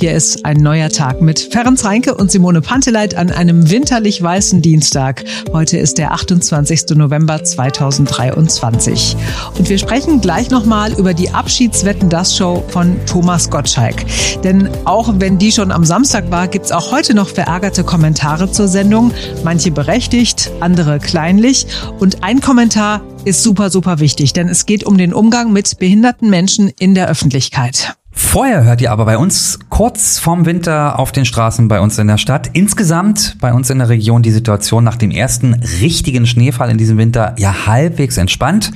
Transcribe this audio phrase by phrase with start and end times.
[0.00, 4.62] Hier ist ein neuer Tag mit Ferenc Reinke und Simone Panteleit an einem winterlich weißen
[4.62, 5.24] Dienstag.
[5.52, 6.96] Heute ist der 28.
[6.96, 9.14] November 2023.
[9.58, 14.06] Und wir sprechen gleich nochmal über die Abschiedswetten-Das-Show von Thomas Gottschalk.
[14.42, 18.68] Denn auch wenn die schon am Samstag war, gibt's auch heute noch verärgerte Kommentare zur
[18.68, 19.12] Sendung.
[19.44, 21.66] Manche berechtigt, andere kleinlich.
[21.98, 26.30] Und ein Kommentar ist super, super wichtig, denn es geht um den Umgang mit behinderten
[26.30, 27.99] Menschen in der Öffentlichkeit.
[28.30, 32.06] Vorher hört ihr aber bei uns kurz vorm Winter auf den Straßen bei uns in
[32.06, 32.50] der Stadt.
[32.52, 36.96] Insgesamt bei uns in der Region die Situation nach dem ersten richtigen Schneefall in diesem
[36.96, 38.70] Winter ja halbwegs entspannt.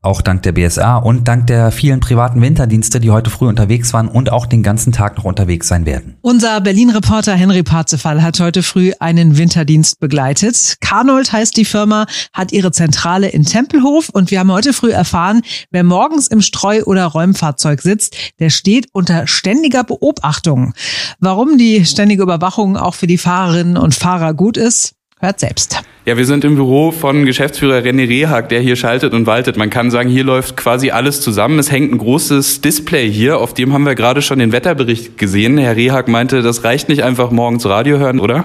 [0.00, 4.06] Auch dank der BSA und dank der vielen privaten Winterdienste, die heute früh unterwegs waren
[4.06, 6.16] und auch den ganzen Tag noch unterwegs sein werden.
[6.20, 10.76] Unser Berlin-Reporter Henry Parzefall hat heute früh einen Winterdienst begleitet.
[10.80, 15.42] Carnold heißt die Firma, hat ihre Zentrale in Tempelhof und wir haben heute früh erfahren,
[15.72, 20.74] wer morgens im Streu- oder Räumfahrzeug sitzt, der steht unter ständiger Beobachtung.
[21.18, 25.82] Warum die ständige Überwachung auch für die Fahrerinnen und Fahrer gut ist, hört selbst.
[26.08, 29.58] Ja, wir sind im Büro von Geschäftsführer René Rehag, der hier schaltet und waltet.
[29.58, 31.58] Man kann sagen, hier läuft quasi alles zusammen.
[31.58, 35.58] Es hängt ein großes Display hier, auf dem haben wir gerade schon den Wetterbericht gesehen.
[35.58, 38.44] Herr Rehag meinte, das reicht nicht einfach morgens Radio hören, oder?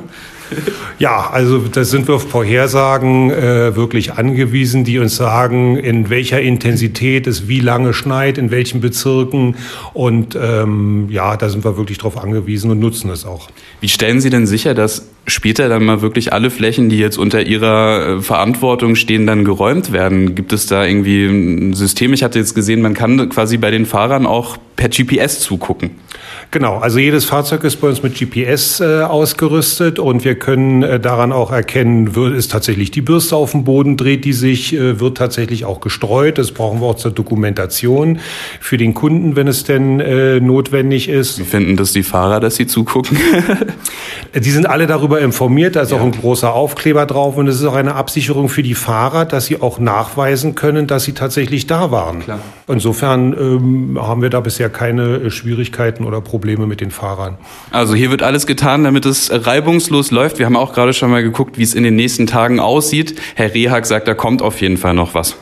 [0.99, 6.41] Ja, also da sind wir auf Vorhersagen äh, wirklich angewiesen, die uns sagen, in welcher
[6.41, 9.55] Intensität es wie lange schneit, in welchen Bezirken.
[9.93, 13.49] Und ähm, ja, da sind wir wirklich drauf angewiesen und nutzen es auch.
[13.81, 17.41] Wie stellen Sie denn sicher, dass später dann mal wirklich alle Flächen, die jetzt unter
[17.41, 20.35] Ihrer äh, Verantwortung stehen, dann geräumt werden?
[20.35, 22.13] Gibt es da irgendwie ein System?
[22.13, 25.91] Ich hatte jetzt gesehen, man kann quasi bei den Fahrern auch per GPS zugucken.
[26.51, 30.99] Genau, also jedes Fahrzeug ist bei uns mit GPS äh, ausgerüstet und wir können äh,
[30.99, 34.99] daran auch erkennen, wird, ist tatsächlich die Bürste auf dem Boden, dreht die sich, äh,
[34.99, 36.37] wird tatsächlich auch gestreut.
[36.37, 38.19] Das brauchen wir auch zur Dokumentation
[38.59, 41.39] für den Kunden, wenn es denn äh, notwendig ist.
[41.39, 43.17] Wie finden das die Fahrer, dass sie zugucken?
[44.35, 45.97] die sind alle darüber informiert, da ist ja.
[45.97, 49.47] auch ein großer Aufkleber drauf und es ist auch eine Absicherung für die Fahrer, dass
[49.47, 52.19] sie auch nachweisen können, dass sie tatsächlich da waren.
[52.19, 52.39] Klar.
[52.67, 56.43] Insofern ähm, haben wir da bisher keine äh, Schwierigkeiten oder Probleme.
[56.43, 57.37] Probleme mit den Fahrern.
[57.71, 60.39] Also hier wird alles getan, damit es reibungslos läuft.
[60.39, 63.19] Wir haben auch gerade schon mal geguckt, wie es in den nächsten Tagen aussieht.
[63.35, 65.37] Herr Rehag sagt, da kommt auf jeden Fall noch was.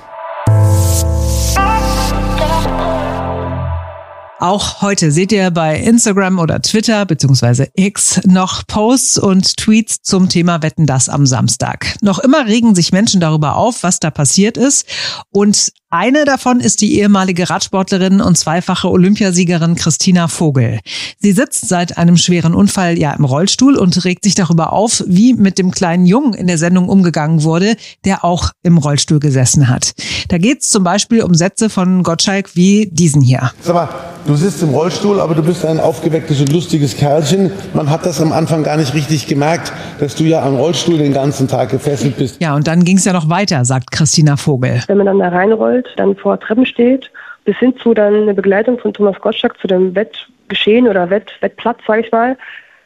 [4.39, 10.29] Auch heute seht ihr bei Instagram oder Twitter beziehungsweise X noch Posts und Tweets zum
[10.29, 11.95] Thema Wetten das am Samstag.
[12.01, 14.87] Noch immer regen sich Menschen darüber auf, was da passiert ist.
[15.31, 20.79] Und eine davon ist die ehemalige Radsportlerin und zweifache Olympiasiegerin Christina Vogel.
[21.19, 25.33] Sie sitzt seit einem schweren Unfall ja im Rollstuhl und regt sich darüber auf, wie
[25.33, 27.75] mit dem kleinen Jungen in der Sendung umgegangen wurde,
[28.05, 29.91] der auch im Rollstuhl gesessen hat.
[30.29, 33.51] Da geht es zum Beispiel um Sätze von Gottschalk wie diesen hier.
[33.61, 33.89] Sag mal,
[34.25, 37.51] du sitzt im Rollstuhl, aber du bist ein aufgewecktes und lustiges Kerlchen.
[37.73, 41.13] Man hat das am Anfang gar nicht richtig gemerkt, dass du ja am Rollstuhl den
[41.13, 42.41] ganzen Tag gefesselt bist.
[42.41, 44.81] Ja, und dann ging es ja noch weiter, sagt Christina Vogel.
[44.87, 47.11] Wenn man dann da reinrollt, dann vor Treppen steht,
[47.45, 51.79] bis hin zu dann eine Begleitung von Thomas Gottschalk zu dem Wettgeschehen oder Wett, Wettplatz,
[51.85, 52.37] sage ich mal,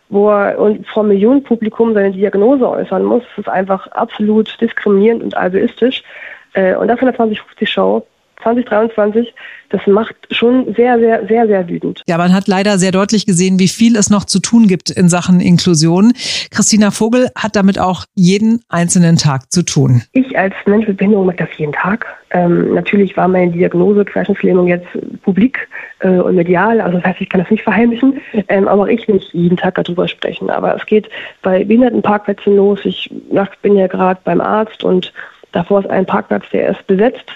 [0.10, 3.24] wo er vor Millionenpublikum seine Diagnose äußern muss.
[3.36, 6.04] Das ist einfach absolut diskriminierend und albeistisch.
[6.54, 8.06] Äh, und das in der 2050-Show
[8.44, 9.34] 2023,
[9.70, 12.02] das macht schon sehr, sehr, sehr, sehr wütend.
[12.08, 15.10] Ja, man hat leider sehr deutlich gesehen, wie viel es noch zu tun gibt in
[15.10, 16.14] Sachen Inklusion.
[16.52, 20.04] Christina Vogel hat damit auch jeden einzelnen Tag zu tun.
[20.14, 22.06] Ich als Mensch mit Behinderung mache das jeden Tag.
[22.32, 24.88] Ähm, natürlich war meine Diagnose Querschnittslähmung jetzt
[25.24, 25.68] publik
[26.00, 28.20] äh, und medial, also das heißt, ich kann das nicht verheimlichen,
[28.50, 30.50] ähm, aber ich will nicht jeden Tag darüber sprechen.
[30.50, 31.10] Aber es geht
[31.42, 32.80] bei Behindertenparkplätzen los.
[32.84, 33.10] Ich
[33.62, 35.14] bin ja gerade beim Arzt und
[35.52, 37.32] davor ist ein Parkplatz, der ist besetzt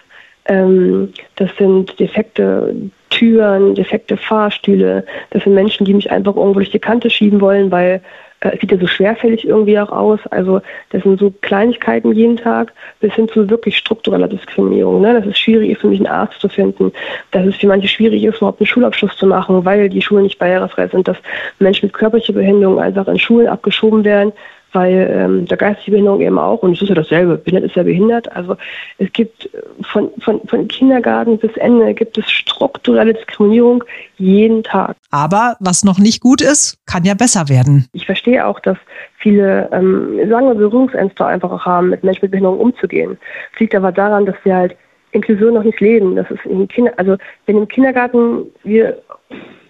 [0.50, 2.76] ähm, das sind defekte
[3.12, 5.06] Türen, defekte Fahrstühle.
[5.30, 8.02] Das sind Menschen, die mich einfach irgendwo durch die Kante schieben wollen, weil
[8.40, 10.20] äh, es sieht ja so schwerfällig irgendwie auch aus.
[10.32, 15.02] Also das sind so Kleinigkeiten jeden Tag bis hin zu wirklich struktureller Diskriminierung.
[15.02, 15.14] Ne?
[15.14, 16.92] Das ist schwierig für mich einen Arzt zu finden.
[17.30, 20.40] Dass es für manche schwierig ist, überhaupt einen Schulabschluss zu machen, weil die Schulen nicht
[20.40, 21.08] barrierefrei sind.
[21.08, 21.18] Dass
[21.60, 24.34] Menschen mit körperlicher Behinderung einfach in Schulen abgeschoben werden,
[24.74, 27.84] weil ähm, der geistige Behinderung eben auch, und es ist ja dasselbe, behindert ist ja
[27.84, 28.32] behindert.
[28.36, 28.56] Also
[28.98, 29.50] es gibt
[29.82, 33.84] von, von, von Kindergarten bis Ende gibt es strukturelle Diskriminierung
[34.18, 34.96] jeden Tag.
[35.12, 37.88] Aber was noch nicht gut ist, kann ja besser werden.
[37.94, 38.78] Ich verstehe auch, dass
[39.18, 43.18] viele, ähm, sagen wir, Berührungsängste einfach auch haben, mit Menschen mit Behinderung umzugehen.
[43.54, 44.76] Es liegt aber daran, dass wir halt
[45.12, 46.16] Inklusion noch nicht leben.
[46.16, 49.02] Das ist in Kinder, also wenn im Kindergarten wir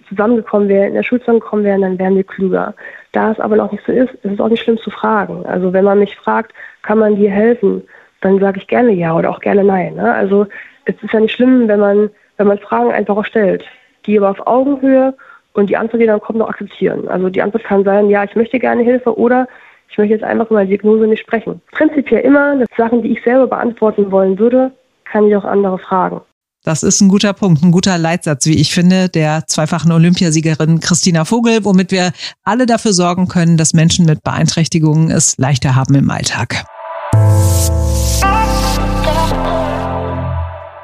[0.10, 2.74] zusammengekommen wären, in der Schule zusammengekommen wären, dann wären wir klüger.
[3.12, 5.46] Da es aber noch nicht so ist, ist es auch nicht schlimm zu fragen.
[5.46, 7.84] Also wenn man mich fragt, kann man dir helfen,
[8.22, 9.96] dann sage ich gerne ja oder auch gerne nein.
[9.96, 10.14] Ne?
[10.14, 10.48] Also
[10.86, 13.64] es ist ja nicht schlimm, wenn man, wenn man Fragen einfach auch stellt,
[14.06, 15.14] die aber auf Augenhöhe
[15.54, 17.08] und die Antwort, die dann kommt, noch akzeptieren.
[17.08, 19.48] Also die Antwort kann sein, ja, ich möchte gerne Hilfe oder
[19.90, 21.62] ich möchte jetzt einfach über Diagnose nicht sprechen.
[21.72, 24.72] Prinzipiell immer, dass Sachen, die ich selber beantworten wollen würde,
[25.06, 26.22] kann ich auch andere fragen.
[26.70, 31.26] Das ist ein guter Punkt, ein guter Leitsatz, wie ich finde, der zweifachen Olympiasiegerin Christina
[31.26, 32.12] Vogel, womit wir
[32.44, 36.64] alle dafür sorgen können, dass Menschen mit Beeinträchtigungen es leichter haben im Alltag.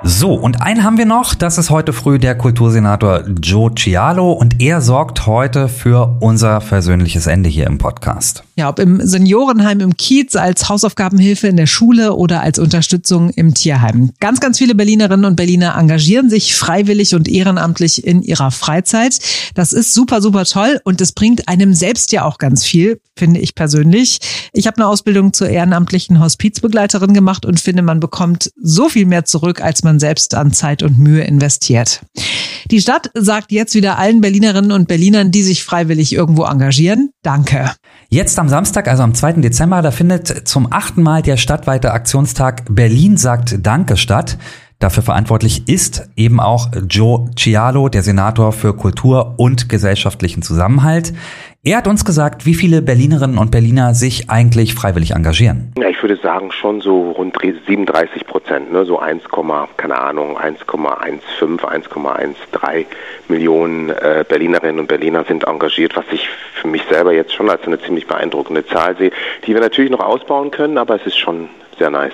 [0.02, 1.36] So, und einen haben wir noch.
[1.36, 7.28] Das ist heute früh der Kultursenator Joe Cialo und er sorgt heute für unser versöhnliches
[7.28, 8.44] Ende hier im Podcast.
[8.58, 13.54] Ja, ob im Seniorenheim im Kiez, als Hausaufgabenhilfe in der Schule oder als Unterstützung im
[13.54, 14.12] Tierheim.
[14.22, 19.20] Ganz, ganz viele Berlinerinnen und Berliner engagieren sich freiwillig und ehrenamtlich in ihrer Freizeit.
[19.56, 23.42] Das ist super, super toll und es bringt einem selbst ja auch ganz viel, finde
[23.42, 24.20] ich persönlich.
[24.54, 29.26] Ich habe eine Ausbildung zur ehrenamtlichen Hospizbegleiterin gemacht und finde, man bekommt so viel mehr
[29.26, 32.02] zurück, als man selbst an Zeit und Mühe investiert.
[32.72, 37.72] Die Stadt sagt jetzt wieder allen Berlinerinnen und Berlinern, die sich freiwillig irgendwo engagieren, danke.
[38.10, 39.34] Jetzt am Samstag, also am 2.
[39.34, 44.38] Dezember, da findet zum achten Mal der stadtweite Aktionstag Berlin sagt Danke statt.
[44.80, 51.14] Dafür verantwortlich ist eben auch Joe Cialo, der Senator für Kultur und gesellschaftlichen Zusammenhalt.
[51.68, 55.74] Er hat uns gesagt, wie viele Berlinerinnen und Berliner sich eigentlich freiwillig engagieren.
[55.80, 58.86] Ja, ich würde sagen schon so rund 37 Prozent, ne?
[58.86, 59.24] so 1,
[59.76, 62.86] keine Ahnung, 1,15, 1,13
[63.30, 67.64] Millionen äh, Berlinerinnen und Berliner sind engagiert, was ich für mich selber jetzt schon als
[67.64, 69.10] eine ziemlich beeindruckende Zahl sehe,
[69.48, 72.14] die wir natürlich noch ausbauen können, aber es ist schon sehr nice.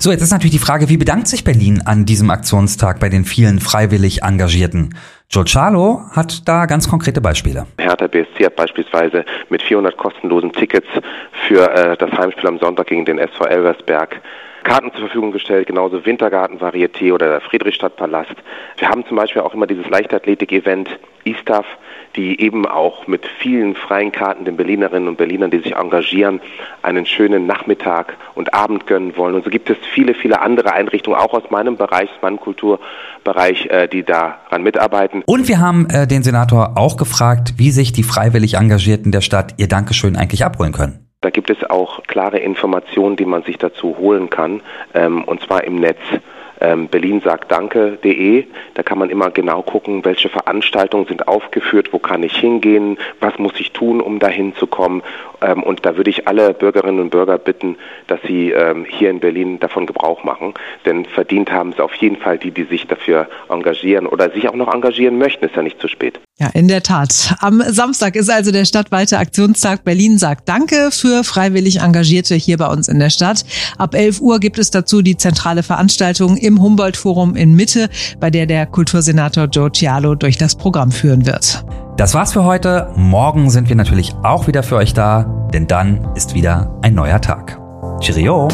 [0.00, 3.24] So, jetzt ist natürlich die Frage, wie bedankt sich Berlin an diesem Aktionstag bei den
[3.24, 4.94] vielen freiwillig Engagierten?
[5.28, 7.66] Charlo hat da ganz konkrete Beispiele.
[7.78, 10.86] Hertha BSC hat beispielsweise mit 400 kostenlosen Tickets
[11.48, 14.20] für äh, das Heimspiel am Sonntag gegen den SV Elversberg
[14.62, 18.34] Karten zur Verfügung gestellt, genauso Wintergarten Varieté oder der Friedrichstadtpalast.
[18.76, 20.88] Wir haben zum Beispiel auch immer dieses Leichtathletik-Event
[21.24, 21.66] ISTAF,
[22.16, 26.40] die eben auch mit vielen freien Karten den Berlinerinnen und Berlinern, die sich engagieren,
[26.82, 29.34] einen schönen Nachmittag und Abend gönnen wollen.
[29.34, 33.66] Und so gibt es viele, viele andere Einrichtungen, auch aus meinem Bereich, aus meinem Kulturbereich,
[33.66, 35.22] äh, die daran mitarbeiten.
[35.26, 39.54] Und wir haben äh, den Senator auch gefragt, wie sich die freiwillig Engagierten der Stadt
[39.58, 41.08] ihr Dankeschön eigentlich abholen können.
[41.20, 44.60] Da gibt es auch klare Informationen, die man sich dazu holen kann,
[44.94, 45.98] ähm, und zwar im Netz
[46.60, 48.46] ähm, berlinsagtdanke.de.
[48.74, 53.38] Da kann man immer genau gucken, welche Veranstaltungen sind aufgeführt, wo kann ich hingehen, was
[53.38, 55.02] muss ich tun, um dahin zu kommen.
[55.40, 57.76] Ähm, und da würde ich alle Bürgerinnen und Bürger bitten,
[58.06, 60.54] dass sie ähm, hier in Berlin davon Gebrauch machen.
[60.84, 64.54] Denn verdient haben es auf jeden Fall die, die sich dafür engagieren oder sich auch
[64.54, 65.44] noch engagieren möchten.
[65.44, 66.20] Ist ja nicht zu spät.
[66.40, 67.34] Ja, in der Tat.
[67.40, 72.68] Am Samstag ist also der stadtweite Aktionstag Berlin sagt Danke für freiwillig Engagierte hier bei
[72.68, 73.44] uns in der Stadt.
[73.76, 77.90] Ab 11 Uhr gibt es dazu die zentrale Veranstaltung im Humboldt-Forum in Mitte,
[78.20, 81.64] bei der der Kultursenator Joe Cialo durch das Programm führen wird.
[81.96, 82.92] Das war's für heute.
[82.94, 87.20] Morgen sind wir natürlich auch wieder für euch da, denn dann ist wieder ein neuer
[87.20, 87.58] Tag.
[88.00, 88.46] Cheerio!